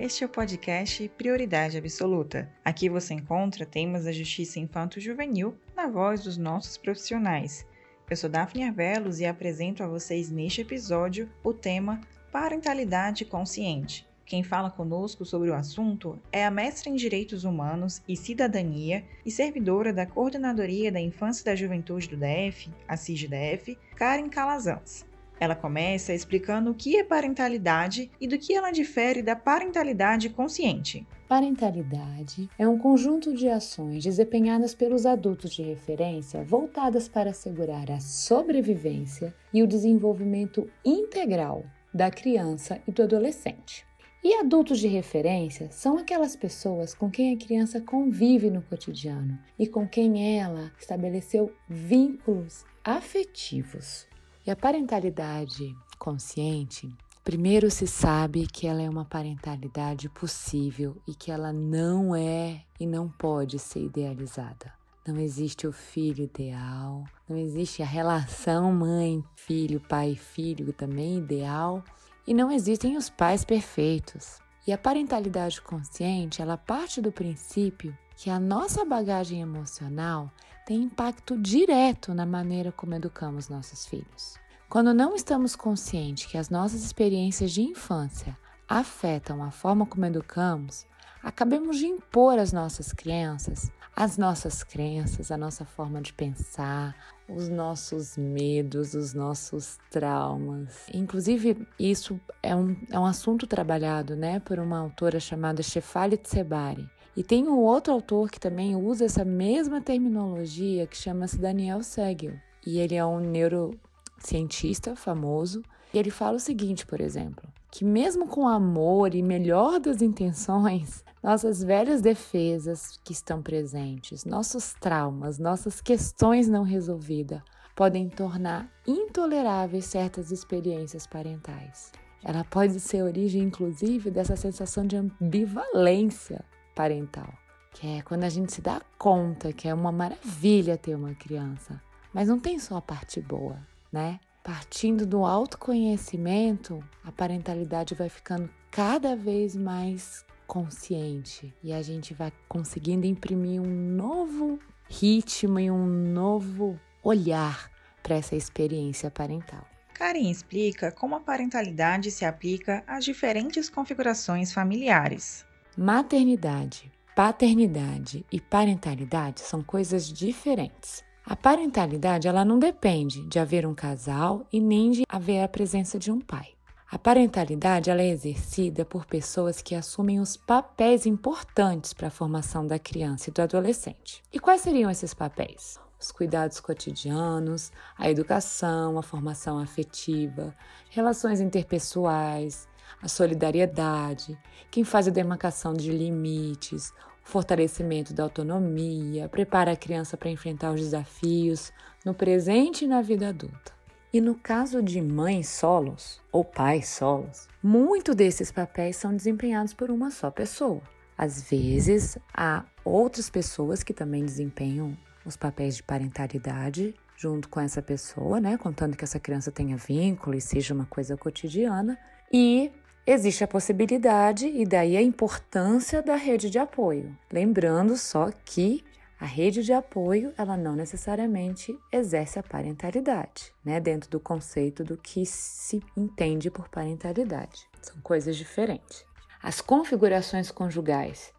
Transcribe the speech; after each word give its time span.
Este 0.00 0.24
é 0.24 0.26
o 0.26 0.30
podcast 0.30 1.06
Prioridade 1.10 1.76
Absoluta. 1.76 2.50
Aqui 2.64 2.88
você 2.88 3.12
encontra 3.12 3.66
temas 3.66 4.04
da 4.06 4.12
justiça 4.12 4.58
infanto-juvenil 4.58 5.54
na 5.76 5.88
voz 5.88 6.24
dos 6.24 6.38
nossos 6.38 6.78
profissionais. 6.78 7.66
Eu 8.08 8.16
sou 8.16 8.30
Daphne 8.30 8.64
Arvelos 8.64 9.20
e 9.20 9.26
apresento 9.26 9.82
a 9.82 9.86
vocês 9.86 10.30
neste 10.30 10.62
episódio 10.62 11.28
o 11.44 11.52
tema 11.52 12.00
Parentalidade 12.32 13.26
Consciente. 13.26 14.08
Quem 14.24 14.42
fala 14.42 14.70
conosco 14.70 15.26
sobre 15.26 15.50
o 15.50 15.54
assunto 15.54 16.18
é 16.32 16.46
a 16.46 16.50
mestra 16.50 16.88
em 16.88 16.94
Direitos 16.94 17.44
Humanos 17.44 18.00
e 18.08 18.16
Cidadania 18.16 19.04
e 19.26 19.30
servidora 19.30 19.92
da 19.92 20.06
Coordenadoria 20.06 20.90
da 20.90 20.98
Infância 20.98 21.42
e 21.42 21.44
da 21.44 21.54
Juventude 21.54 22.08
do 22.08 22.16
DF, 22.16 22.70
a 22.88 22.96
CIGDF, 22.96 23.76
Karen 23.96 24.30
Calazans. 24.30 25.09
Ela 25.40 25.54
começa 25.56 26.12
explicando 26.12 26.70
o 26.70 26.74
que 26.74 26.98
é 26.98 27.02
parentalidade 27.02 28.10
e 28.20 28.28
do 28.28 28.38
que 28.38 28.52
ela 28.52 28.70
difere 28.70 29.22
da 29.22 29.34
parentalidade 29.34 30.28
consciente. 30.28 31.06
Parentalidade 31.26 32.46
é 32.58 32.68
um 32.68 32.76
conjunto 32.76 33.32
de 33.32 33.48
ações 33.48 34.04
desempenhadas 34.04 34.74
pelos 34.74 35.06
adultos 35.06 35.52
de 35.52 35.62
referência 35.62 36.44
voltadas 36.44 37.08
para 37.08 37.30
assegurar 37.30 37.90
a 37.90 38.00
sobrevivência 38.00 39.34
e 39.50 39.62
o 39.62 39.66
desenvolvimento 39.66 40.68
integral 40.84 41.64
da 41.92 42.10
criança 42.10 42.78
e 42.86 42.92
do 42.92 43.02
adolescente. 43.02 43.86
E 44.22 44.34
adultos 44.34 44.78
de 44.78 44.88
referência 44.88 45.70
são 45.70 45.96
aquelas 45.96 46.36
pessoas 46.36 46.94
com 46.94 47.10
quem 47.10 47.32
a 47.32 47.38
criança 47.38 47.80
convive 47.80 48.50
no 48.50 48.60
cotidiano 48.60 49.38
e 49.58 49.66
com 49.66 49.88
quem 49.88 50.38
ela 50.38 50.70
estabeleceu 50.78 51.50
vínculos 51.66 52.66
afetivos. 52.84 54.09
E 54.46 54.50
a 54.50 54.56
parentalidade 54.56 55.76
consciente, 55.98 56.88
primeiro 57.22 57.70
se 57.70 57.86
sabe 57.86 58.46
que 58.46 58.66
ela 58.66 58.80
é 58.80 58.88
uma 58.88 59.04
parentalidade 59.04 60.08
possível 60.08 60.96
e 61.06 61.14
que 61.14 61.30
ela 61.30 61.52
não 61.52 62.16
é 62.16 62.62
e 62.80 62.86
não 62.86 63.06
pode 63.06 63.58
ser 63.58 63.84
idealizada. 63.84 64.72
Não 65.06 65.18
existe 65.18 65.66
o 65.66 65.72
filho 65.72 66.24
ideal, 66.24 67.04
não 67.28 67.36
existe 67.36 67.82
a 67.82 67.86
relação 67.86 68.72
mãe-filho, 68.72 69.78
pai-filho 69.80 70.72
também 70.72 71.18
ideal 71.18 71.84
e 72.26 72.32
não 72.32 72.50
existem 72.50 72.96
os 72.96 73.10
pais 73.10 73.44
perfeitos. 73.44 74.40
E 74.66 74.72
a 74.72 74.78
parentalidade 74.78 75.60
consciente, 75.60 76.40
ela 76.40 76.56
parte 76.56 77.00
do 77.00 77.12
princípio 77.12 77.96
que 78.16 78.30
a 78.30 78.38
nossa 78.38 78.84
bagagem 78.84 79.40
emocional 79.40 80.30
tem 80.70 80.82
impacto 80.82 81.36
direto 81.36 82.14
na 82.14 82.24
maneira 82.24 82.70
como 82.70 82.94
educamos 82.94 83.48
nossos 83.48 83.86
filhos. 83.86 84.38
Quando 84.68 84.94
não 84.94 85.16
estamos 85.16 85.56
conscientes 85.56 86.26
que 86.26 86.38
as 86.38 86.48
nossas 86.48 86.84
experiências 86.84 87.50
de 87.50 87.60
infância 87.60 88.38
afetam 88.68 89.42
a 89.42 89.50
forma 89.50 89.84
como 89.84 90.06
educamos, 90.06 90.86
acabamos 91.24 91.76
de 91.76 91.86
impor 91.86 92.38
às 92.38 92.52
nossas 92.52 92.92
crianças 92.92 93.68
as 93.96 94.16
nossas 94.16 94.62
crenças, 94.62 95.30
a 95.30 95.36
nossa 95.36 95.64
forma 95.64 96.00
de 96.00 96.12
pensar, 96.12 96.96
os 97.28 97.50
nossos 97.50 98.16
medos, 98.16 98.94
os 98.94 99.12
nossos 99.12 99.78
traumas. 99.90 100.86
Inclusive, 100.94 101.66
isso 101.78 102.18
é 102.42 102.56
um, 102.56 102.74
é 102.90 102.98
um 102.98 103.04
assunto 103.04 103.46
trabalhado 103.46 104.16
né, 104.16 104.40
por 104.40 104.58
uma 104.58 104.78
autora 104.78 105.20
chamada 105.20 105.62
Shefali 105.62 106.16
Tsebari. 106.16 106.88
E 107.16 107.24
tem 107.24 107.48
um 107.48 107.58
outro 107.58 107.92
autor 107.92 108.30
que 108.30 108.38
também 108.38 108.76
usa 108.76 109.04
essa 109.04 109.24
mesma 109.24 109.80
terminologia 109.80 110.86
que 110.86 110.96
chama-se 110.96 111.38
Daniel 111.38 111.82
Segel. 111.82 112.34
E 112.66 112.78
ele 112.78 112.94
é 112.94 113.04
um 113.04 113.18
neurocientista 113.18 114.94
famoso. 114.94 115.62
E 115.92 115.98
ele 115.98 116.10
fala 116.10 116.36
o 116.36 116.40
seguinte, 116.40 116.86
por 116.86 117.00
exemplo, 117.00 117.48
que 117.70 117.84
mesmo 117.84 118.28
com 118.28 118.46
amor 118.46 119.14
e 119.14 119.22
melhor 119.22 119.80
das 119.80 120.00
intenções, 120.00 121.04
nossas 121.20 121.62
velhas 121.62 122.00
defesas 122.00 122.98
que 123.04 123.12
estão 123.12 123.42
presentes, 123.42 124.24
nossos 124.24 124.72
traumas, 124.74 125.38
nossas 125.38 125.80
questões 125.80 126.48
não 126.48 126.62
resolvidas 126.62 127.42
podem 127.74 128.08
tornar 128.08 128.70
intoleráveis 128.86 129.86
certas 129.86 130.30
experiências 130.30 131.06
parentais. 131.06 131.90
Ela 132.22 132.44
pode 132.44 132.78
ser 132.78 133.02
origem, 133.02 133.42
inclusive, 133.42 134.10
dessa 134.10 134.36
sensação 134.36 134.86
de 134.86 134.96
ambivalência 134.96 136.44
parental, 136.80 137.28
que 137.74 137.86
é 137.86 138.00
quando 138.00 138.24
a 138.24 138.30
gente 138.30 138.54
se 138.54 138.62
dá 138.62 138.80
conta 138.96 139.52
que 139.52 139.68
é 139.68 139.74
uma 139.74 139.92
maravilha 139.92 140.78
ter 140.78 140.94
uma 140.94 141.14
criança, 141.14 141.78
mas 142.10 142.26
não 142.26 142.40
tem 142.40 142.58
só 142.58 142.78
a 142.78 142.80
parte 142.80 143.20
boa, 143.20 143.58
né? 143.92 144.18
Partindo 144.42 145.04
do 145.04 145.26
autoconhecimento, 145.26 146.82
a 147.04 147.12
parentalidade 147.12 147.94
vai 147.94 148.08
ficando 148.08 148.48
cada 148.70 149.14
vez 149.14 149.54
mais 149.54 150.24
consciente 150.46 151.54
e 151.62 151.70
a 151.70 151.82
gente 151.82 152.14
vai 152.14 152.32
conseguindo 152.48 153.06
imprimir 153.06 153.60
um 153.60 153.94
novo 153.94 154.58
ritmo 154.88 155.60
e 155.60 155.70
um 155.70 155.84
novo 155.84 156.80
olhar 157.02 157.70
para 158.02 158.16
essa 158.16 158.34
experiência 158.34 159.10
parental. 159.10 159.66
Karen 159.92 160.30
explica 160.30 160.90
como 160.90 161.14
a 161.14 161.20
parentalidade 161.20 162.10
se 162.10 162.24
aplica 162.24 162.82
às 162.86 163.04
diferentes 163.04 163.68
configurações 163.68 164.50
familiares. 164.50 165.44
Maternidade, 165.82 166.92
paternidade 167.16 168.26
e 168.30 168.38
parentalidade 168.38 169.40
são 169.40 169.62
coisas 169.62 170.12
diferentes. 170.12 171.02
A 171.24 171.34
parentalidade 171.34 172.28
ela 172.28 172.44
não 172.44 172.58
depende 172.58 173.26
de 173.26 173.38
haver 173.38 173.64
um 173.64 173.74
casal 173.74 174.46
e 174.52 174.60
nem 174.60 174.90
de 174.90 175.04
haver 175.08 175.42
a 175.42 175.48
presença 175.48 175.98
de 175.98 176.12
um 176.12 176.20
pai. 176.20 176.48
A 176.92 176.98
parentalidade 176.98 177.88
ela 177.88 178.02
é 178.02 178.10
exercida 178.10 178.84
por 178.84 179.06
pessoas 179.06 179.62
que 179.62 179.74
assumem 179.74 180.20
os 180.20 180.36
papéis 180.36 181.06
importantes 181.06 181.94
para 181.94 182.08
a 182.08 182.10
formação 182.10 182.66
da 182.66 182.78
criança 182.78 183.30
e 183.30 183.32
do 183.32 183.40
adolescente. 183.40 184.22
E 184.30 184.38
quais 184.38 184.60
seriam 184.60 184.90
esses 184.90 185.14
papéis? 185.14 185.80
Os 185.98 186.12
cuidados 186.12 186.60
cotidianos, 186.60 187.72
a 187.96 188.10
educação, 188.10 188.98
a 188.98 189.02
formação 189.02 189.58
afetiva, 189.58 190.54
relações 190.90 191.40
interpessoais, 191.40 192.68
a 193.02 193.08
solidariedade, 193.08 194.38
quem 194.70 194.84
faz 194.84 195.08
a 195.08 195.10
demarcação 195.10 195.74
de 195.74 195.90
limites, 195.90 196.92
fortalecimento 197.22 198.12
da 198.12 198.22
autonomia, 198.22 199.28
prepara 199.28 199.72
a 199.72 199.76
criança 199.76 200.16
para 200.16 200.30
enfrentar 200.30 200.72
os 200.72 200.80
desafios 200.80 201.72
no 202.04 202.14
presente 202.14 202.84
e 202.84 202.88
na 202.88 203.02
vida 203.02 203.28
adulta. 203.28 203.72
E 204.12 204.20
no 204.20 204.34
caso 204.34 204.82
de 204.82 205.00
mães 205.00 205.48
solos 205.48 206.20
ou 206.32 206.44
pais 206.44 206.88
solos, 206.88 207.48
muito 207.62 208.14
desses 208.14 208.50
papéis 208.50 208.96
são 208.96 209.14
desempenhados 209.14 209.72
por 209.72 209.90
uma 209.90 210.10
só 210.10 210.30
pessoa. 210.30 210.82
Às 211.16 211.48
vezes, 211.48 212.18
há 212.34 212.64
outras 212.84 213.30
pessoas 213.30 213.82
que 213.82 213.92
também 213.92 214.24
desempenham 214.24 214.96
os 215.24 215.36
papéis 215.36 215.76
de 215.76 215.82
parentalidade 215.82 216.94
junto 217.16 217.48
com 217.50 217.60
essa 217.60 217.82
pessoa, 217.82 218.40
né, 218.40 218.56
contando 218.56 218.96
que 218.96 219.04
essa 219.04 219.20
criança 219.20 219.52
tenha 219.52 219.76
vínculo 219.76 220.34
e 220.34 220.40
seja 220.40 220.72
uma 220.72 220.86
coisa 220.86 221.18
cotidiana. 221.18 221.98
E 222.32 222.72
existe 223.06 223.44
a 223.44 223.48
possibilidade, 223.48 224.46
e 224.46 224.64
daí 224.64 224.96
a 224.96 225.02
importância 225.02 226.02
da 226.02 226.16
rede 226.16 226.50
de 226.50 226.58
apoio. 226.58 227.16
Lembrando 227.32 227.96
só 227.96 228.30
que 228.44 228.84
a 229.20 229.26
rede 229.26 229.62
de 229.62 229.72
apoio, 229.72 230.32
ela 230.38 230.56
não 230.56 230.74
necessariamente 230.74 231.78
exerce 231.92 232.38
a 232.38 232.42
parentalidade, 232.42 233.52
né? 233.62 233.78
Dentro 233.78 234.08
do 234.08 234.18
conceito 234.18 234.82
do 234.82 234.96
que 234.96 235.26
se 235.26 235.82
entende 235.94 236.50
por 236.50 236.70
parentalidade. 236.70 237.68
São 237.82 238.00
coisas 238.00 238.34
diferentes. 238.34 239.04
As 239.42 239.60
configurações 239.60 240.50
conjugais. 240.50 241.34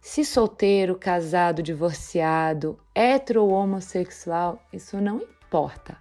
Se 0.00 0.24
solteiro, 0.24 0.96
casado, 0.96 1.62
divorciado, 1.62 2.78
hetero 2.94 3.44
ou 3.44 3.50
homossexual, 3.50 4.62
isso 4.72 4.98
não 4.98 5.20
importa. 5.20 5.98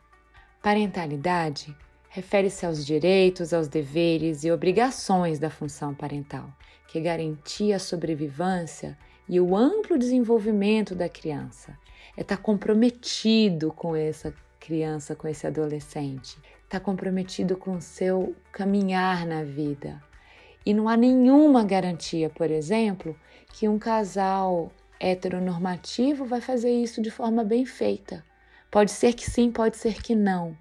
Parentalidade 0.61 1.75
refere-se 2.17 2.65
aos 2.65 2.83
direitos, 2.83 3.53
aos 3.53 3.67
deveres 3.67 4.43
e 4.43 4.51
obrigações 4.51 5.37
da 5.37 5.51
função 5.51 5.93
parental, 5.93 6.51
que 6.87 6.99
garantia 6.99 7.75
a 7.75 7.79
sobrevivência 7.79 8.97
e 9.29 9.39
o 9.39 9.55
amplo 9.55 9.99
desenvolvimento 9.99 10.95
da 10.95 11.07
criança. 11.07 11.77
É 12.17 12.21
estar 12.21 12.37
tá 12.37 12.41
comprometido 12.41 13.71
com 13.71 13.95
essa 13.95 14.33
criança, 14.59 15.15
com 15.15 15.27
esse 15.27 15.45
adolescente, 15.45 16.39
está 16.63 16.79
comprometido 16.79 17.55
com 17.55 17.73
o 17.73 17.81
seu 17.81 18.35
caminhar 18.51 19.23
na 19.27 19.43
vida. 19.43 20.01
E 20.65 20.73
não 20.73 20.89
há 20.89 20.97
nenhuma 20.97 21.63
garantia, 21.63 22.31
por 22.31 22.49
exemplo, 22.49 23.15
que 23.53 23.67
um 23.67 23.77
casal 23.77 24.71
heteronormativo 24.99 26.25
vai 26.25 26.41
fazer 26.41 26.71
isso 26.71 26.99
de 26.99 27.11
forma 27.11 27.43
bem 27.43 27.63
feita. 27.63 28.25
Pode 28.69 28.91
ser 28.91 29.13
que 29.13 29.29
sim, 29.29 29.51
pode 29.51 29.77
ser 29.77 30.01
que 30.01 30.15
não. 30.15 30.57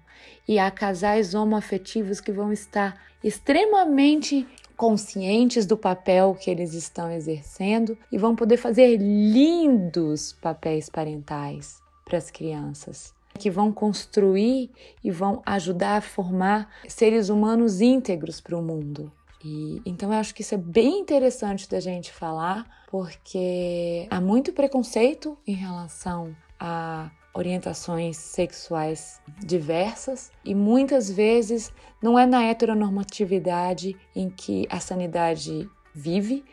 E 0.47 0.57
há 0.59 0.71
casais 0.71 1.33
homoafetivos 1.33 2.21
que 2.21 2.31
vão 2.31 2.51
estar 2.51 2.99
extremamente 3.23 4.47
conscientes 4.75 5.65
do 5.65 5.75
papel 5.75 6.37
que 6.39 6.49
eles 6.49 6.73
estão 6.73 7.11
exercendo 7.11 7.97
e 8.11 8.17
vão 8.17 8.35
poder 8.35 8.57
fazer 8.57 8.97
lindos 8.97 10.33
papéis 10.33 10.87
parentais 10.87 11.81
para 12.05 12.17
as 12.17 12.29
crianças, 12.29 13.13
que 13.37 13.49
vão 13.49 13.71
construir 13.73 14.69
e 15.03 15.11
vão 15.11 15.41
ajudar 15.45 15.97
a 15.97 16.01
formar 16.01 16.71
seres 16.87 17.29
humanos 17.29 17.81
íntegros 17.81 18.39
para 18.39 18.57
o 18.57 18.61
mundo. 18.61 19.11
E, 19.43 19.81
então 19.85 20.13
eu 20.13 20.19
acho 20.19 20.33
que 20.33 20.41
isso 20.41 20.55
é 20.55 20.57
bem 20.57 20.99
interessante 20.99 21.67
da 21.69 21.79
gente 21.79 22.11
falar, 22.11 22.65
porque 22.89 24.07
há 24.09 24.21
muito 24.21 24.53
preconceito 24.53 25.37
em 25.45 25.53
relação 25.53 26.35
a 26.59 27.09
orientações 27.37 28.17
sexuais 28.17 29.21
diversas 29.37 30.31
e 30.43 30.55
muitas 30.55 31.09
vezes 31.09 31.71
não 32.01 32.17
é 32.17 32.25
na 32.25 32.43
heteronormatividade 32.43 33.95
em 34.15 34.27
que 34.27 34.67
a 34.71 34.79
sanidade 34.79 35.69
vive, 35.93 36.43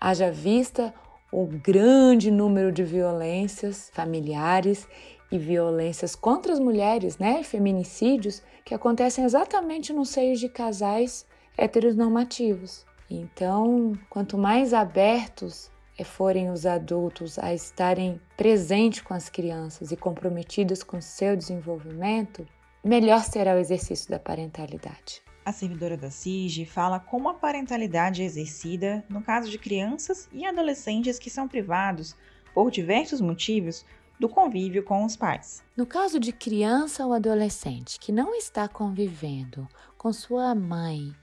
haja 0.00 0.32
vista 0.32 0.94
o 1.30 1.46
grande 1.46 2.30
número 2.30 2.72
de 2.72 2.82
violências 2.82 3.90
familiares 3.92 4.88
e 5.30 5.38
violências 5.38 6.16
contra 6.16 6.54
as 6.54 6.58
mulheres, 6.58 7.18
né, 7.18 7.42
feminicídios, 7.42 8.42
que 8.64 8.74
acontecem 8.74 9.24
exatamente 9.24 9.92
nos 9.92 10.08
seios 10.08 10.40
de 10.40 10.48
casais 10.48 11.26
heteronormativos. 11.56 12.86
Então, 13.10 13.92
quanto 14.08 14.38
mais 14.38 14.72
abertos 14.72 15.70
forem 16.04 16.50
os 16.50 16.66
adultos 16.66 17.38
a 17.38 17.52
estarem 17.54 18.20
presentes 18.36 19.00
com 19.00 19.14
as 19.14 19.28
crianças 19.28 19.90
e 19.90 19.96
comprometidos 19.96 20.82
com 20.82 21.00
seu 21.00 21.36
desenvolvimento, 21.36 22.46
melhor 22.84 23.22
será 23.24 23.54
o 23.54 23.58
exercício 23.58 24.10
da 24.10 24.18
parentalidade. 24.18 25.22
A 25.44 25.52
servidora 25.52 25.96
da 25.96 26.10
CIG 26.10 26.66
fala 26.66 27.00
como 27.00 27.28
a 27.28 27.34
parentalidade 27.34 28.22
é 28.22 28.24
exercida 28.24 29.04
no 29.08 29.22
caso 29.22 29.50
de 29.50 29.58
crianças 29.58 30.28
e 30.32 30.44
adolescentes 30.44 31.18
que 31.18 31.30
são 31.30 31.48
privados, 31.48 32.14
por 32.52 32.70
diversos 32.70 33.20
motivos, 33.20 33.84
do 34.18 34.28
convívio 34.28 34.82
com 34.82 35.04
os 35.04 35.16
pais. 35.16 35.62
No 35.74 35.86
caso 35.86 36.20
de 36.20 36.30
criança 36.30 37.06
ou 37.06 37.12
adolescente 37.14 37.98
que 37.98 38.12
não 38.12 38.34
está 38.34 38.68
convivendo 38.68 39.66
com 39.96 40.12
sua 40.12 40.54
mãe 40.54 41.14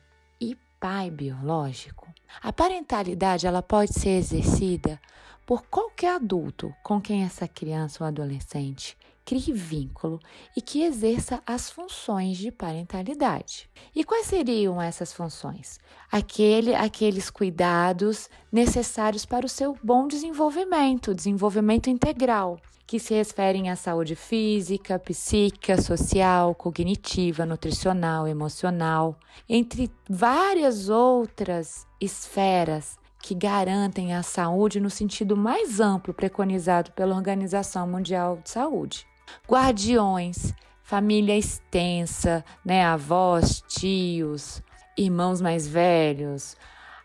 pai 0.80 1.10
biológico, 1.10 2.07
a 2.42 2.52
parentalidade 2.52 3.48
ela 3.48 3.62
pode 3.62 3.94
ser 3.94 4.18
exercida 4.18 5.00
por 5.46 5.64
qualquer 5.68 6.16
adulto 6.16 6.74
com 6.84 7.02
quem 7.02 7.24
essa 7.24 7.48
criança 7.48 8.04
ou 8.04 8.08
adolescente 8.08 8.98
crie 9.28 9.52
vínculo 9.52 10.22
e 10.56 10.62
que 10.62 10.84
exerça 10.84 11.44
as 11.46 11.70
funções 11.70 12.38
de 12.38 12.50
parentalidade. 12.50 13.70
E 13.94 14.06
quais 14.06 14.26
seriam 14.26 14.82
essas 14.82 15.12
funções? 15.12 15.82
Aquele, 16.10 16.74
aqueles 16.74 17.30
cuidados 17.30 18.30
necessários 18.50 19.26
para 19.26 19.46
o 19.46 19.50
seu 19.50 19.78
bom 19.84 20.08
desenvolvimento, 20.08 21.14
desenvolvimento 21.14 21.90
integral, 21.90 22.58
que 22.88 23.00
se 23.00 23.16
referem 23.16 23.70
à 23.70 23.76
saúde 23.76 24.16
física, 24.16 24.98
psíquica, 24.98 25.82
social, 25.82 26.56
cognitiva, 26.56 27.46
nutricional, 27.46 28.30
emocional, 28.30 29.20
entre 29.50 29.92
várias 30.10 30.88
outras 30.88 31.86
esferas 32.00 32.98
que 33.22 33.36
garantem 33.36 34.16
a 34.16 34.24
saúde 34.24 34.80
no 34.80 34.90
sentido 34.90 35.36
mais 35.36 35.82
amplo 35.82 36.14
preconizado 36.14 36.94
pela 36.94 37.14
Organização 37.14 37.86
Mundial 37.86 38.40
de 38.42 38.52
Saúde. 38.52 39.06
Guardiões, 39.48 40.54
família 40.82 41.38
extensa, 41.38 42.44
né, 42.64 42.86
avós, 42.86 43.62
tios, 43.68 44.62
irmãos 44.98 45.42
mais 45.42 45.68
velhos, 45.68 46.56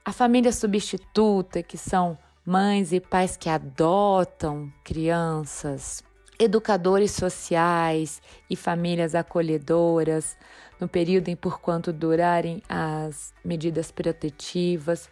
a 0.04 0.12
família 0.12 0.52
substituta, 0.52 1.62
que 1.62 1.78
são 1.78 2.18
mães 2.44 2.92
e 2.92 3.00
pais 3.00 3.36
que 3.36 3.48
adotam 3.48 4.72
crianças, 4.82 6.02
educadores 6.38 7.12
sociais 7.12 8.20
e 8.50 8.56
famílias 8.56 9.14
acolhedoras 9.14 10.36
no 10.80 10.88
período 10.88 11.28
em 11.28 11.36
por 11.36 11.60
quanto 11.60 11.92
durarem 11.92 12.60
as 12.68 13.32
medidas 13.44 13.92
protetivas. 13.92 15.08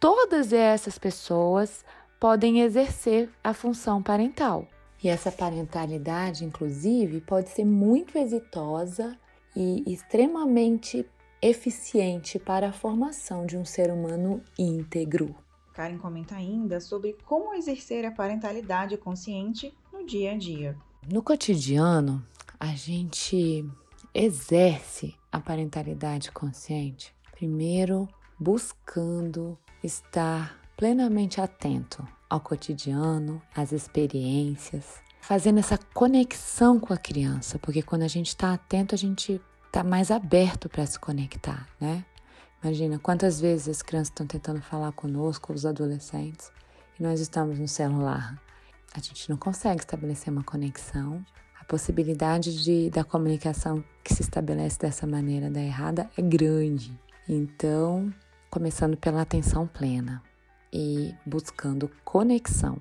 Todas 0.00 0.52
essas 0.52 0.98
pessoas 0.98 1.84
podem 2.18 2.60
exercer 2.60 3.30
a 3.44 3.54
função 3.54 4.02
parental. 4.02 4.66
E 5.02 5.08
essa 5.08 5.32
parentalidade, 5.32 6.44
inclusive, 6.44 7.20
pode 7.20 7.48
ser 7.48 7.64
muito 7.64 8.16
exitosa 8.16 9.18
e 9.54 9.82
extremamente 9.92 11.04
eficiente 11.40 12.38
para 12.38 12.68
a 12.68 12.72
formação 12.72 13.44
de 13.44 13.56
um 13.56 13.64
ser 13.64 13.90
humano 13.90 14.40
íntegro. 14.56 15.34
Karen 15.72 15.98
comenta 15.98 16.36
ainda 16.36 16.78
sobre 16.78 17.16
como 17.24 17.54
exercer 17.54 18.04
a 18.04 18.12
parentalidade 18.12 18.96
consciente 18.96 19.74
no 19.92 20.06
dia 20.06 20.32
a 20.32 20.38
dia. 20.38 20.76
No 21.10 21.22
cotidiano, 21.22 22.24
a 22.60 22.68
gente 22.68 23.68
exerce 24.14 25.16
a 25.32 25.40
parentalidade 25.40 26.30
consciente 26.30 27.12
primeiro 27.32 28.08
buscando 28.38 29.58
estar 29.82 30.60
plenamente 30.76 31.40
atento 31.40 32.06
ao 32.32 32.40
cotidiano, 32.40 33.42
às 33.54 33.72
experiências, 33.72 35.02
fazendo 35.20 35.58
essa 35.58 35.76
conexão 35.92 36.80
com 36.80 36.94
a 36.94 36.96
criança, 36.96 37.58
porque 37.58 37.82
quando 37.82 38.04
a 38.04 38.08
gente 38.08 38.28
está 38.28 38.54
atento, 38.54 38.94
a 38.94 38.98
gente 38.98 39.38
está 39.66 39.84
mais 39.84 40.10
aberto 40.10 40.66
para 40.66 40.86
se 40.86 40.98
conectar, 40.98 41.68
né? 41.78 42.02
Imagina 42.64 42.98
quantas 42.98 43.38
vezes 43.38 43.68
as 43.68 43.82
crianças 43.82 44.08
estão 44.08 44.26
tentando 44.26 44.62
falar 44.62 44.92
conosco, 44.92 45.52
os 45.52 45.66
adolescentes, 45.66 46.50
e 46.98 47.02
nós 47.02 47.20
estamos 47.20 47.58
no 47.58 47.68
celular. 47.68 48.40
A 48.94 49.00
gente 49.00 49.28
não 49.28 49.36
consegue 49.36 49.82
estabelecer 49.82 50.32
uma 50.32 50.42
conexão. 50.42 51.22
A 51.60 51.64
possibilidade 51.64 52.62
de, 52.64 52.88
da 52.88 53.04
comunicação 53.04 53.84
que 54.02 54.14
se 54.14 54.22
estabelece 54.22 54.78
dessa 54.78 55.06
maneira 55.06 55.50
da 55.50 55.60
errada 55.60 56.08
é 56.16 56.22
grande. 56.22 56.98
Então, 57.28 58.10
começando 58.48 58.96
pela 58.96 59.20
atenção 59.20 59.66
plena 59.66 60.22
e 60.72 61.14
buscando 61.26 61.90
conexão 62.04 62.78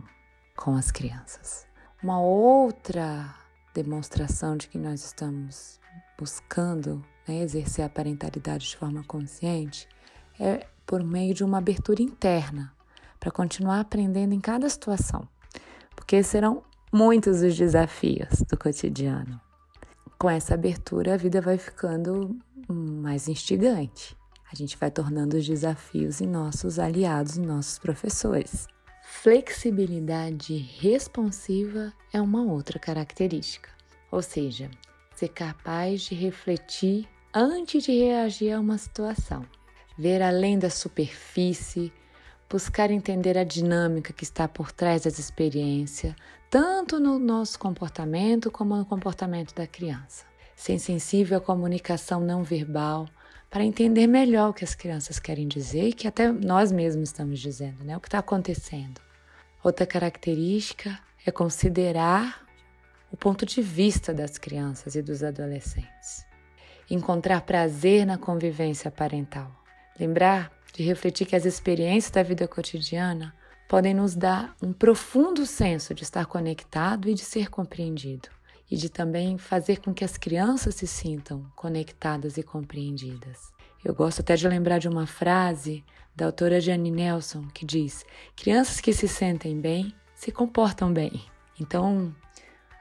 com 0.55 0.75
as 0.75 0.91
crianças. 0.91 1.67
Uma 2.01 2.19
outra 2.21 3.35
demonstração 3.73 4.55
de 4.55 4.67
que 4.67 4.77
nós 4.77 5.03
estamos 5.03 5.79
buscando 6.17 7.03
né, 7.27 7.41
exercer 7.41 7.83
a 7.83 7.89
parentalidade 7.89 8.69
de 8.69 8.77
forma 8.77 9.03
consciente 9.03 9.87
é 10.39 10.67
por 10.85 11.03
meio 11.03 11.33
de 11.33 11.43
uma 11.43 11.57
abertura 11.57 12.01
interna, 12.01 12.73
para 13.19 13.31
continuar 13.31 13.79
aprendendo 13.79 14.33
em 14.33 14.39
cada 14.39 14.67
situação, 14.67 15.27
porque 15.95 16.21
serão 16.23 16.63
muitos 16.91 17.41
os 17.41 17.55
desafios 17.55 18.41
do 18.49 18.57
cotidiano. 18.57 19.39
Com 20.17 20.29
essa 20.29 20.53
abertura, 20.53 21.13
a 21.13 21.17
vida 21.17 21.39
vai 21.39 21.57
ficando 21.57 22.37
mais 22.67 23.27
instigante. 23.27 24.17
A 24.51 24.55
gente 24.55 24.77
vai 24.77 24.91
tornando 24.91 25.37
os 25.37 25.47
desafios 25.47 26.19
em 26.19 26.27
nossos 26.27 26.77
aliados, 26.77 27.37
nossos 27.37 27.79
professores. 27.79 28.67
Flexibilidade 29.01 30.57
responsiva 30.57 31.93
é 32.11 32.21
uma 32.21 32.43
outra 32.43 32.77
característica, 32.77 33.69
ou 34.11 34.21
seja, 34.21 34.69
ser 35.15 35.29
capaz 35.29 36.01
de 36.01 36.15
refletir 36.15 37.07
antes 37.33 37.83
de 37.83 37.93
reagir 37.93 38.51
a 38.51 38.59
uma 38.59 38.77
situação, 38.77 39.45
ver 39.97 40.21
além 40.21 40.59
da 40.59 40.69
superfície, 40.69 41.93
buscar 42.49 42.91
entender 42.91 43.37
a 43.37 43.45
dinâmica 43.45 44.11
que 44.11 44.25
está 44.25 44.47
por 44.47 44.71
trás 44.71 45.03
das 45.03 45.17
experiências, 45.17 46.13
tanto 46.49 46.99
no 46.99 47.17
nosso 47.17 47.57
comportamento 47.57 48.51
como 48.51 48.75
no 48.75 48.85
comportamento 48.85 49.55
da 49.55 49.65
criança. 49.65 50.25
Ser 50.55 50.77
sensível 50.77 51.37
à 51.37 51.41
comunicação 51.41 52.19
não 52.19 52.43
verbal, 52.43 53.07
para 53.51 53.63
entender 53.63 54.07
melhor 54.07 54.49
o 54.49 54.53
que 54.53 54.63
as 54.63 54.73
crianças 54.73 55.19
querem 55.19 55.47
dizer 55.47 55.89
e 55.89 55.93
que 55.93 56.07
até 56.07 56.31
nós 56.31 56.71
mesmos 56.71 57.09
estamos 57.09 57.39
dizendo, 57.39 57.83
né? 57.83 57.95
O 57.95 57.99
que 57.99 58.07
está 58.07 58.17
acontecendo. 58.17 58.99
Outra 59.63 59.85
característica 59.85 60.97
é 61.23 61.29
considerar 61.29 62.43
o 63.11 63.17
ponto 63.17 63.45
de 63.45 63.61
vista 63.61 64.11
das 64.11 64.39
crianças 64.39 64.95
e 64.95 65.01
dos 65.03 65.21
adolescentes 65.21 66.31
encontrar 66.93 67.41
prazer 67.41 68.05
na 68.05 68.17
convivência 68.17 68.91
parental. 68.91 69.49
Lembrar 69.99 70.51
de 70.73 70.83
refletir 70.83 71.25
que 71.25 71.35
as 71.35 71.45
experiências 71.45 72.11
da 72.11 72.23
vida 72.23 72.47
cotidiana 72.47 73.33
podem 73.67 73.93
nos 73.93 74.15
dar 74.15 74.53
um 74.61 74.73
profundo 74.73 75.45
senso 75.45 75.93
de 75.93 76.03
estar 76.03 76.25
conectado 76.25 77.07
e 77.07 77.13
de 77.13 77.21
ser 77.21 77.49
compreendido, 77.49 78.29
e 78.71 78.77
de 78.77 78.89
também 78.89 79.37
fazer 79.37 79.81
com 79.81 79.93
que 79.93 80.05
as 80.05 80.17
crianças 80.17 80.75
se 80.75 80.87
sintam 80.87 81.45
conectadas 81.57 82.37
e 82.37 82.43
compreendidas. 82.43 83.51
Eu 83.83 83.93
gosto 83.93 84.21
até 84.21 84.35
de 84.35 84.47
lembrar 84.47 84.79
de 84.79 84.87
uma 84.87 85.05
frase 85.05 85.83
da 86.15 86.27
autora 86.27 86.61
Jane 86.61 86.89
Nelson 86.89 87.47
que 87.53 87.65
diz: 87.65 88.05
Crianças 88.35 88.79
que 88.79 88.93
se 88.93 89.09
sentem 89.09 89.59
bem 89.59 89.93
se 90.15 90.31
comportam 90.31 90.93
bem. 90.93 91.25
Então, 91.59 92.15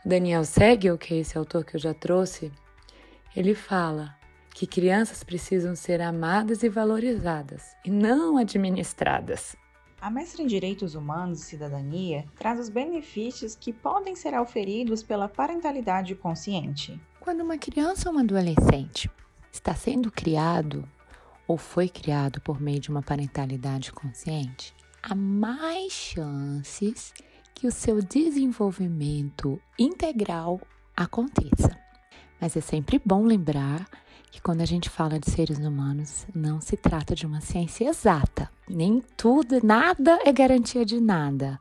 Daniel 0.05 0.45
Segel, 0.45 0.97
que 0.97 1.15
é 1.15 1.19
esse 1.19 1.37
autor 1.37 1.65
que 1.65 1.75
eu 1.75 1.81
já 1.81 1.93
trouxe, 1.93 2.53
ele 3.35 3.55
fala 3.55 4.15
que 4.55 4.67
crianças 4.67 5.25
precisam 5.25 5.75
ser 5.75 6.01
amadas 6.01 6.63
e 6.63 6.69
valorizadas, 6.69 7.75
e 7.85 7.91
não 7.91 8.37
administradas. 8.37 9.57
A 10.01 10.09
mestra 10.09 10.43
em 10.43 10.47
Direitos 10.47 10.95
Humanos 10.95 11.43
e 11.43 11.45
Cidadania 11.45 12.25
traz 12.35 12.59
os 12.59 12.71
benefícios 12.71 13.55
que 13.55 13.71
podem 13.71 14.17
ser 14.17 14.33
auferidos 14.33 15.03
pela 15.03 15.29
parentalidade 15.29 16.15
consciente. 16.15 16.99
Quando 17.21 17.43
uma 17.43 17.59
criança 17.59 18.09
ou 18.09 18.17
um 18.17 18.19
adolescente 18.21 19.11
está 19.53 19.75
sendo 19.75 20.11
criado 20.11 20.89
ou 21.47 21.59
foi 21.59 21.87
criado 21.87 22.41
por 22.41 22.59
meio 22.59 22.81
de 22.81 22.89
uma 22.89 23.03
parentalidade 23.03 23.93
consciente, 23.93 24.75
há 25.03 25.15
mais 25.15 25.93
chances 25.93 27.13
que 27.55 27.67
o 27.67 27.73
seu 27.73 28.01
desenvolvimento 28.01 29.61
integral 29.79 30.63
aconteça. 30.97 31.79
Mas 32.41 32.57
é 32.57 32.63
sempre 32.63 32.99
bom 33.05 33.27
lembrar 33.27 33.87
que 34.31 34.41
quando 34.41 34.61
a 34.61 34.65
gente 34.65 34.89
fala 34.89 35.19
de 35.19 35.31
seres 35.31 35.59
humanos, 35.59 36.27
não 36.35 36.61
se 36.61 36.77
trata 36.77 37.15
de 37.15 37.27
uma 37.27 37.41
ciência 37.41 37.89
exata. 37.89 38.51
Nem 38.69 39.03
tudo, 39.17 39.65
nada 39.65 40.19
é 40.25 40.33
garantia 40.33 40.85
de 40.85 41.01
nada. 41.01 41.59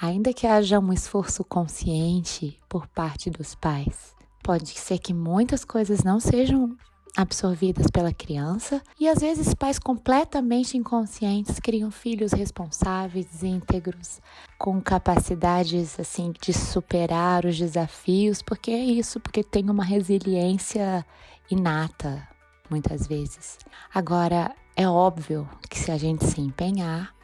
Ainda 0.00 0.32
que 0.32 0.46
haja 0.46 0.78
um 0.78 0.92
esforço 0.92 1.44
consciente 1.44 2.58
por 2.68 2.86
parte 2.86 3.30
dos 3.30 3.54
pais, 3.54 4.14
pode 4.42 4.68
ser 4.68 4.98
que 4.98 5.14
muitas 5.14 5.64
coisas 5.64 6.02
não 6.02 6.20
sejam 6.20 6.76
absorvidas 7.16 7.86
pela 7.90 8.12
criança 8.12 8.82
e 9.00 9.08
às 9.08 9.20
vezes 9.20 9.54
pais 9.54 9.78
completamente 9.78 10.76
inconscientes 10.76 11.58
criam 11.58 11.90
filhos 11.90 12.32
responsáveis, 12.32 13.42
íntegros, 13.42 14.20
com 14.58 14.80
capacidades 14.80 15.98
assim 15.98 16.32
de 16.40 16.52
superar 16.52 17.46
os 17.46 17.56
desafios, 17.56 18.42
porque 18.42 18.70
é 18.70 18.84
isso, 18.84 19.18
porque 19.18 19.42
tem 19.42 19.70
uma 19.70 19.84
resiliência 19.84 21.04
inata 21.50 22.26
muitas 22.70 23.06
vezes. 23.06 23.58
Agora 23.92 24.54
é 24.74 24.88
óbvio 24.88 25.48
que 25.68 25.78
se 25.78 25.90
a 25.90 25.96
gente 25.96 26.24
se 26.24 26.40
empenhar, 26.40 27.14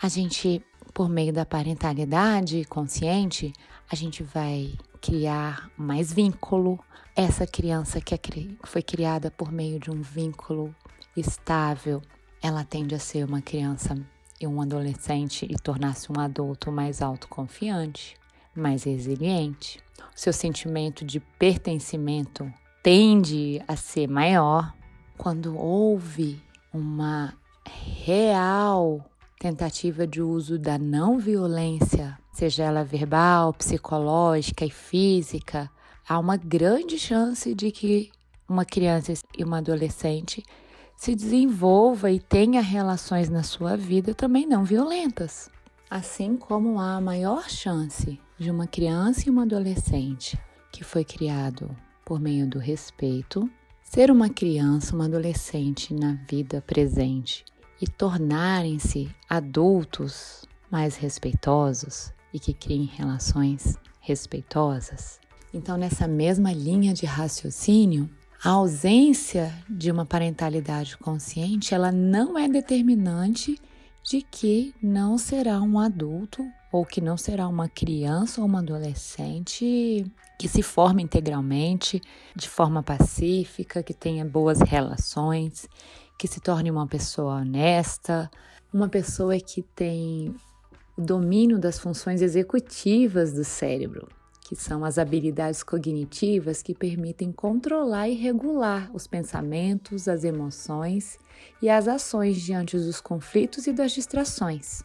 a 0.00 0.08
gente 0.08 0.64
por 0.98 1.08
meio 1.08 1.32
da 1.32 1.46
parentalidade 1.46 2.64
consciente, 2.64 3.52
a 3.88 3.94
gente 3.94 4.22
vai 4.22 4.76
criar 5.00 5.70
mais 5.76 6.12
vínculo. 6.12 6.78
Essa 7.14 7.46
criança 7.46 8.00
que 8.00 8.14
é 8.14 8.18
foi 8.64 8.82
criada 8.82 9.30
por 9.30 9.52
meio 9.52 9.78
de 9.78 9.90
um 9.90 10.02
vínculo 10.02 10.74
estável, 11.16 12.02
ela 12.42 12.64
tende 12.64 12.94
a 12.94 12.98
ser 12.98 13.24
uma 13.24 13.40
criança 13.40 13.96
e 14.40 14.46
um 14.46 14.60
adolescente 14.60 15.46
e 15.48 15.54
tornar-se 15.56 16.10
um 16.10 16.20
adulto 16.20 16.72
mais 16.72 17.00
autoconfiante, 17.00 18.16
mais 18.54 18.82
resiliente. 18.82 19.80
O 19.98 20.18
seu 20.18 20.32
sentimento 20.32 21.04
de 21.04 21.20
pertencimento 21.20 22.52
tende 22.82 23.62
a 23.66 23.76
ser 23.76 24.08
maior 24.08 24.72
quando 25.16 25.58
houve 25.58 26.40
uma 26.72 27.34
real 28.04 29.04
tentativa 29.38 30.06
de 30.06 30.22
uso 30.22 30.58
da 30.58 30.78
não 30.78 31.18
violência, 31.18 32.18
seja 32.32 32.64
ela 32.64 32.84
verbal, 32.84 33.52
psicológica 33.52 34.64
e 34.64 34.70
física, 34.70 35.70
há 36.08 36.18
uma 36.18 36.36
grande 36.36 36.98
chance 36.98 37.54
de 37.54 37.70
que 37.70 38.10
uma 38.48 38.64
criança 38.64 39.12
e 39.36 39.44
uma 39.44 39.58
adolescente 39.58 40.42
se 40.96 41.14
desenvolva 41.14 42.10
e 42.10 42.18
tenha 42.18 42.60
relações 42.60 43.28
na 43.28 43.42
sua 43.42 43.76
vida 43.76 44.14
também 44.14 44.46
não 44.46 44.64
violentas. 44.64 45.50
Assim 45.88 46.36
como 46.36 46.80
há 46.80 46.96
a 46.96 47.00
maior 47.00 47.48
chance 47.48 48.20
de 48.38 48.50
uma 48.50 48.66
criança 48.66 49.24
e 49.26 49.30
uma 49.30 49.42
adolescente 49.42 50.38
que 50.72 50.82
foi 50.82 51.04
criado 51.04 51.74
por 52.08 52.18
meio 52.18 52.46
do 52.46 52.58
respeito, 52.58 53.50
ser 53.82 54.10
uma 54.10 54.30
criança, 54.30 54.94
uma 54.94 55.04
adolescente 55.04 55.92
na 55.92 56.14
vida 56.26 56.64
presente 56.66 57.44
e 57.78 57.86
tornarem-se 57.86 59.14
adultos 59.28 60.46
mais 60.70 60.96
respeitosos 60.96 62.10
e 62.32 62.40
que 62.40 62.54
criem 62.54 62.86
relações 62.86 63.76
respeitosas. 64.00 65.20
Então, 65.52 65.76
nessa 65.76 66.08
mesma 66.08 66.50
linha 66.50 66.94
de 66.94 67.04
raciocínio, 67.04 68.08
a 68.42 68.52
ausência 68.52 69.52
de 69.68 69.90
uma 69.90 70.06
parentalidade 70.06 70.96
consciente, 70.96 71.74
ela 71.74 71.92
não 71.92 72.38
é 72.38 72.48
determinante 72.48 73.60
de 74.02 74.22
que 74.22 74.74
não 74.82 75.18
será 75.18 75.60
um 75.60 75.78
adulto 75.78 76.42
ou 76.70 76.84
que 76.84 77.00
não 77.00 77.16
será 77.16 77.48
uma 77.48 77.68
criança 77.68 78.40
ou 78.40 78.46
uma 78.46 78.60
adolescente 78.60 80.04
que 80.38 80.48
se 80.48 80.62
forme 80.62 81.02
integralmente, 81.02 82.00
de 82.36 82.48
forma 82.48 82.82
pacífica, 82.82 83.82
que 83.82 83.94
tenha 83.94 84.24
boas 84.24 84.60
relações, 84.60 85.68
que 86.18 86.28
se 86.28 86.40
torne 86.40 86.70
uma 86.70 86.86
pessoa 86.86 87.36
honesta, 87.36 88.30
uma 88.72 88.88
pessoa 88.88 89.38
que 89.40 89.62
tem 89.62 90.34
o 90.96 91.00
domínio 91.00 91.58
das 91.58 91.78
funções 91.78 92.20
executivas 92.20 93.32
do 93.32 93.44
cérebro, 93.44 94.08
que 94.42 94.54
são 94.54 94.84
as 94.84 94.98
habilidades 94.98 95.62
cognitivas 95.62 96.62
que 96.62 96.74
permitem 96.74 97.32
controlar 97.32 98.08
e 98.08 98.14
regular 98.14 98.90
os 98.92 99.06
pensamentos, 99.06 100.08
as 100.08 100.24
emoções 100.24 101.18
e 101.62 101.70
as 101.70 101.88
ações 101.88 102.40
diante 102.40 102.76
dos 102.76 103.00
conflitos 103.00 103.66
e 103.66 103.72
das 103.72 103.92
distrações. 103.92 104.82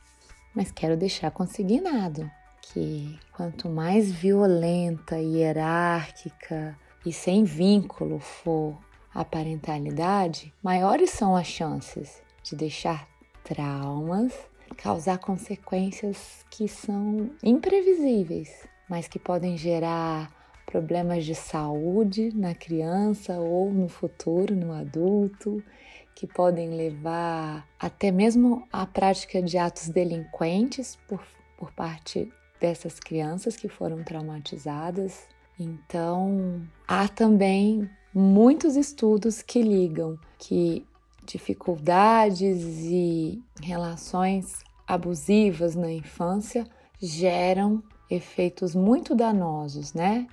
Mas 0.55 0.72
quero 0.72 0.95
deixar 0.95 1.31
consignado 1.31 2.29
que 2.62 3.19
quanto 3.31 3.69
mais 3.69 4.12
violenta, 4.12 5.17
hierárquica 5.17 6.77
e 7.05 7.12
sem 7.12 7.43
vínculo 7.43 8.19
for 8.19 8.77
a 9.13 9.24
parentalidade, 9.25 10.53
maiores 10.63 11.10
são 11.12 11.36
as 11.36 11.48
chances 11.48 12.22
de 12.43 12.55
deixar 12.55 13.07
traumas, 13.43 14.33
causar 14.77 15.17
consequências 15.17 16.45
que 16.50 16.67
são 16.67 17.29
imprevisíveis, 17.43 18.67
mas 18.89 19.07
que 19.07 19.19
podem 19.19 19.57
gerar 19.57 20.31
problemas 20.65 21.25
de 21.25 21.36
saúde 21.36 22.31
na 22.33 22.55
criança 22.55 23.39
ou 23.39 23.72
no 23.72 23.88
futuro, 23.88 24.55
no 24.55 24.74
adulto, 24.74 25.63
que 26.15 26.27
podem 26.27 26.70
levar 26.70 27.67
até 27.79 28.12
mesmo 28.12 28.67
à 28.72 28.86
prática 28.86 29.41
de 29.41 29.58
atos 29.58 29.89
delinquentes 29.89 30.98
por, 31.08 31.22
por 31.58 31.72
parte 31.72 32.32
dessas 32.60 33.00
crianças 33.00 33.55
que 33.55 33.67
foram 33.67 34.03
traumatizadas. 34.03 35.27
Então, 35.60 36.62
há 36.88 37.08
também 37.08 37.89
muitos 38.13 38.75
estudos 38.75 39.41
que 39.41 39.62
ligam 39.62 40.17
que 40.38 40.86
dificuldades 41.25 42.62
e 42.62 43.41
relações 43.62 44.60
abusivas 44.88 45.75
na 45.75 45.91
infância 45.91 46.67
geram 47.01 47.82
efeitos 48.10 48.75
muito 48.75 49.15
danosos, 49.15 49.93
né? 49.93 50.27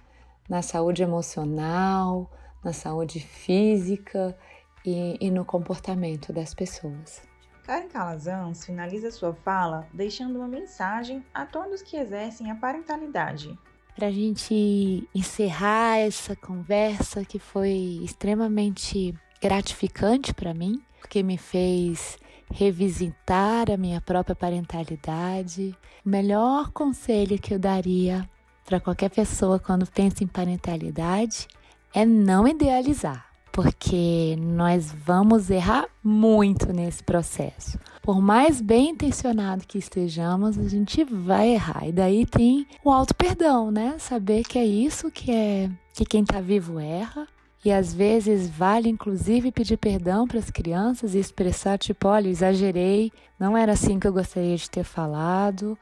Na 0.49 0.63
saúde 0.63 1.03
emocional, 1.03 2.31
na 2.63 2.73
saúde 2.73 3.21
física 3.21 4.37
e, 4.85 5.17
e 5.21 5.31
no 5.31 5.45
comportamento 5.45 6.33
das 6.33 6.55
pessoas. 6.55 7.23
Karen 7.65 7.89
Calazans 7.89 8.65
finaliza 8.65 9.11
sua 9.11 9.35
fala 9.35 9.87
deixando 9.93 10.37
uma 10.37 10.49
mensagem 10.49 11.25
a 11.33 11.47
todos 11.47 11.83
que 11.83 11.97
exercem 11.97 12.51
a 12.51 12.57
parentalidade 12.57 13.57
para 14.01 14.09
a 14.09 14.11
gente 14.11 15.07
encerrar 15.15 15.99
essa 15.99 16.35
conversa 16.35 17.23
que 17.23 17.39
foi 17.39 18.01
extremamente 18.03 19.15
gratificante 19.43 20.33
para 20.33 20.55
mim, 20.55 20.81
porque 20.99 21.23
me 21.23 21.37
fez 21.37 22.19
revisitar 22.51 23.71
a 23.71 23.77
minha 23.77 24.01
própria 24.01 24.35
parentalidade. 24.35 25.77
O 26.05 26.09
melhor 26.09 26.71
conselho 26.71 27.39
que 27.39 27.53
eu 27.53 27.59
daria 27.59 28.29
para 28.65 28.81
qualquer 28.81 29.11
pessoa 29.11 29.59
quando 29.59 29.87
pensa 29.87 30.25
em 30.25 30.27
parentalidade 30.27 31.47
é 31.93 32.05
não 32.05 32.49
idealizar 32.49 33.30
porque 33.53 34.37
nós 34.39 34.93
vamos 35.05 35.51
errar 35.51 35.87
muito 36.03 36.73
nesse 36.73 37.03
processo. 37.03 37.79
Por 38.03 38.21
mais 38.21 38.61
bem 38.61 38.91
intencionado 38.91 39.67
que 39.67 39.79
estejamos, 39.79 40.59
a 40.59 40.69
gente 40.69 41.05
vai 41.05 41.51
errar. 41.51 41.87
E 41.87 41.93
daí 41.93 42.25
tem 42.25 42.67
o 42.85 42.91
auto 42.91 43.15
perdão, 43.15 43.71
né? 43.71 43.97
Saber 43.99 44.43
que 44.45 44.59
é 44.59 44.65
isso 44.65 45.11
que 45.11 45.31
é 45.31 45.71
que 45.93 46.05
quem 46.05 46.23
está 46.23 46.41
vivo 46.41 46.79
erra. 46.79 47.27
E 47.63 47.71
às 47.71 47.93
vezes 47.93 48.49
vale 48.49 48.89
inclusive 48.89 49.53
pedir 49.53 49.77
perdão 49.77 50.27
para 50.27 50.39
as 50.39 50.51
crianças 50.51 51.15
e 51.15 51.19
expressar 51.19 51.77
tipo, 51.79 52.09
olha, 52.09 52.29
exagerei, 52.29 53.13
não 53.39 53.55
era 53.55 53.73
assim 53.73 54.01
que 54.01 54.07
eu 54.07 54.13
gostaria 54.13 54.57
de 54.57 54.71
ter 54.71 54.85
falado. 54.85 55.79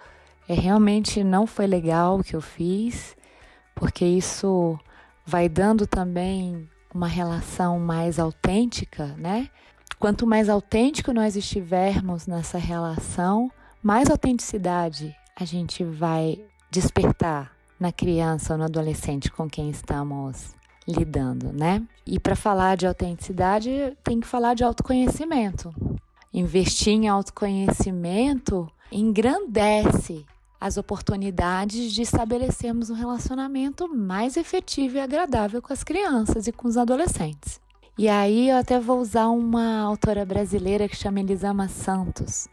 É 0.49 0.55
realmente 0.55 1.23
não 1.23 1.47
foi 1.47 1.67
legal 1.67 2.19
o 2.19 2.25
que 2.25 2.35
eu 2.35 2.41
fiz, 2.41 3.17
porque 3.77 4.05
isso 4.05 4.79
vai 5.25 5.49
dando 5.49 5.87
também 5.87 6.69
uma 6.99 7.07
relação 7.07 7.79
mais 7.79 8.19
autêntica, 8.19 9.15
né? 9.17 9.49
Quanto 10.01 10.27
mais 10.27 10.49
autêntico 10.49 11.13
nós 11.13 11.37
estivermos 11.37 12.27
nessa 12.27 12.59
relação, 12.59 13.51
mais 13.81 14.11
autenticidade 14.11 15.15
a 15.37 15.45
gente 15.45 15.85
vai 15.85 16.41
despertar 16.69 17.53
na 17.79 17.93
criança 17.93 18.55
ou 18.55 18.59
no 18.59 18.65
adolescente 18.65 19.31
com 19.31 19.49
quem 19.49 19.71
estamos 19.71 20.57
lidando, 20.89 21.53
né? 21.53 21.87
E 22.05 22.19
para 22.19 22.35
falar 22.35 22.77
de 22.77 22.85
autenticidade, 22.85 23.97
tem 24.03 24.19
que 24.19 24.27
falar 24.27 24.55
de 24.55 24.65
autoconhecimento. 24.65 25.73
Investir 26.35 26.95
em 26.95 27.07
autoconhecimento 27.07 28.69
engrandece 28.91 30.27
as 30.61 30.77
oportunidades 30.77 31.93
de 31.93 32.03
estabelecermos 32.03 32.91
um 32.91 32.95
relacionamento 32.95 33.89
mais 33.89 34.37
efetivo 34.37 34.97
e 34.97 35.01
agradável 35.01 35.63
com 35.63 35.73
as 35.73 35.85
crianças 35.85 36.47
e 36.47 36.53
com 36.53 36.67
os 36.67 36.77
adolescentes. 36.77 37.61
E 37.97 38.09
aí 38.09 38.49
eu 38.51 38.57
até 38.57 38.79
vou 38.79 39.01
usar 39.01 39.29
uma 39.29 39.81
autora 39.81 40.25
brasileira 40.25 40.89
que 40.89 40.97
chama 40.97 41.21
Elisama 41.21 41.69
Santos. 41.69 42.49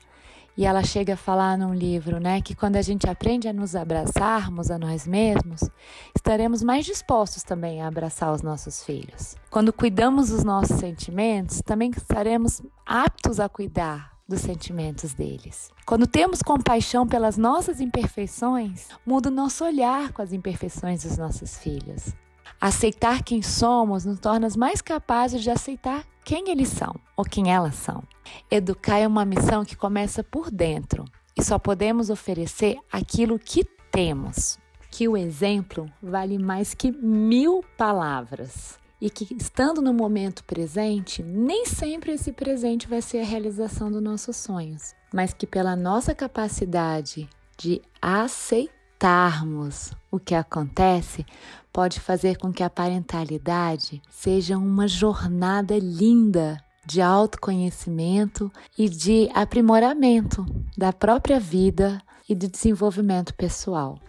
E 0.57 0.65
ela 0.65 0.83
chega 0.83 1.13
a 1.15 1.17
falar 1.17 1.57
num 1.57 1.73
livro, 1.73 2.17
né, 2.17 2.41
que 2.41 2.55
quando 2.55 2.77
a 2.77 2.81
gente 2.81 3.09
aprende 3.09 3.47
a 3.47 3.53
nos 3.53 3.75
abraçarmos 3.75 4.71
a 4.71 4.79
nós 4.79 5.05
mesmos, 5.05 5.69
estaremos 6.15 6.63
mais 6.63 6.85
dispostos 6.85 7.43
também 7.43 7.81
a 7.81 7.87
abraçar 7.87 8.33
os 8.33 8.41
nossos 8.41 8.81
filhos. 8.81 9.35
Quando 9.49 9.73
cuidamos 9.73 10.29
dos 10.29 10.45
nossos 10.45 10.79
sentimentos, 10.79 11.61
também 11.61 11.91
estaremos 11.91 12.61
aptos 12.85 13.39
a 13.39 13.49
cuidar 13.49 14.14
dos 14.27 14.41
sentimentos 14.41 15.13
deles. 15.13 15.71
Quando 15.85 16.07
temos 16.07 16.41
compaixão 16.41 17.07
pelas 17.07 17.37
nossas 17.37 17.79
imperfeições, 17.79 18.87
muda 19.05 19.29
o 19.29 19.31
nosso 19.31 19.63
olhar 19.63 20.11
com 20.11 20.21
as 20.21 20.33
imperfeições 20.33 21.03
dos 21.03 21.17
nossos 21.17 21.57
filhos. 21.57 22.13
Aceitar 22.59 23.23
quem 23.23 23.41
somos 23.41 24.05
nos 24.05 24.19
torna 24.19 24.47
mais 24.57 24.81
capazes 24.81 25.41
de 25.41 25.49
aceitar 25.49 26.05
quem 26.23 26.49
eles 26.49 26.69
são 26.69 26.95
ou 27.15 27.23
quem 27.23 27.51
elas 27.51 27.75
são. 27.75 28.03
Educar 28.49 28.97
é 28.97 29.07
uma 29.07 29.25
missão 29.25 29.63
que 29.63 29.75
começa 29.75 30.23
por 30.23 30.49
dentro 30.49 31.05
e 31.37 31.43
só 31.43 31.59
podemos 31.59 32.09
oferecer 32.09 32.77
aquilo 32.91 33.37
que 33.37 33.63
temos. 33.91 34.57
Que 34.89 35.07
o 35.07 35.17
exemplo 35.17 35.91
vale 36.01 36.39
mais 36.39 36.73
que 36.73 36.91
mil 36.91 37.63
palavras 37.77 38.79
e 38.99 39.09
que, 39.09 39.35
estando 39.35 39.81
no 39.81 39.93
momento 39.93 40.43
presente, 40.43 41.21
nem 41.21 41.65
sempre 41.65 42.13
esse 42.13 42.31
presente 42.31 42.87
vai 42.87 43.01
ser 43.01 43.19
a 43.19 43.25
realização 43.25 43.91
dos 43.91 44.01
nossos 44.01 44.35
sonhos, 44.37 44.93
mas 45.13 45.33
que 45.33 45.45
pela 45.45 45.75
nossa 45.75 46.15
capacidade 46.15 47.29
de 47.57 47.81
aceitarmos 48.01 49.91
o 50.11 50.19
que 50.19 50.35
acontece, 50.35 51.25
pode 51.71 51.99
fazer 51.99 52.37
com 52.37 52.53
que 52.53 52.63
a 52.63 52.69
parentalidade 52.69 54.01
seja 54.09 54.57
uma 54.57 54.87
jornada 54.87 55.77
linda 55.77 56.57
de 56.85 57.01
autoconhecimento 57.01 58.51
e 58.77 58.87
de 58.87 59.29
aprimoramento 59.33 60.45
da 60.77 60.93
própria 60.93 61.39
vida 61.39 62.01
e 62.29 62.35
de 62.35 62.47
desenvolvimento 62.47 63.33
pessoal. 63.33 63.99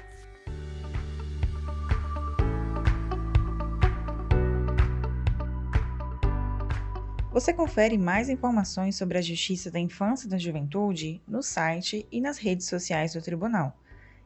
Você 7.36 7.52
confere 7.52 7.98
mais 7.98 8.30
informações 8.30 8.96
sobre 8.96 9.18
a 9.18 9.20
Justiça 9.20 9.70
da 9.70 9.78
Infância 9.78 10.26
e 10.26 10.30
da 10.30 10.38
Juventude 10.38 11.20
no 11.28 11.42
site 11.42 12.06
e 12.10 12.18
nas 12.18 12.38
redes 12.38 12.66
sociais 12.66 13.12
do 13.12 13.20
Tribunal. 13.20 13.76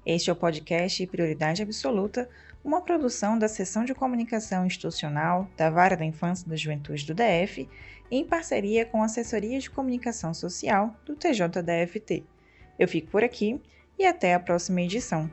Este 0.07 0.31
é 0.31 0.33
o 0.33 0.37
podcast 0.37 1.05
Prioridade 1.09 1.61
Absoluta 1.61 2.31
uma 2.63 2.81
produção 2.81 3.37
da 3.37 3.49
Seção 3.49 3.85
de 3.85 3.97
Comunicação 3.97 4.65
Institucional 4.65 5.51
da 5.57 5.69
Vara 5.69 5.97
da 5.97 6.05
Infância 6.05 6.47
e 6.47 6.51
da 6.51 6.55
Juventude 6.55 7.05
do 7.05 7.13
DF, 7.13 7.69
em 8.13 8.25
parceria 8.25 8.87
com 8.87 9.03
a 9.03 9.07
Assessoria 9.07 9.59
de 9.59 9.69
Comunicação 9.69 10.33
Social 10.33 10.95
do 11.05 11.17
TJDFT. 11.17 12.23
Eu 12.79 12.87
fico 12.87 13.11
por 13.11 13.25
aqui 13.25 13.61
e 13.99 14.07
até 14.07 14.35
a 14.35 14.39
próxima 14.39 14.83
edição. 14.83 15.29